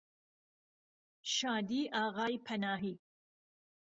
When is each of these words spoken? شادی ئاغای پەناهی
شادی 1.35 1.81
ئاغای 1.95 2.35
پەناهی 2.45 2.93